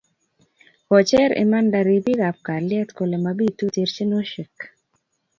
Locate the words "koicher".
0.87-1.31